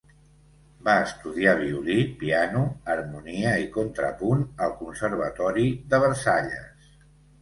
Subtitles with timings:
[0.87, 2.63] Va estudiar violí, piano,
[2.93, 6.95] harmonia i contrapunt al conservatori de Versalles.